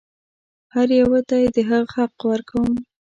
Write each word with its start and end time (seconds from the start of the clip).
هر 0.73 0.87
یوه 1.01 1.19
ته 1.29 1.37
د 1.55 1.57
هغه 1.69 1.91
حق 1.95 2.15
ورکوم. 2.31 2.71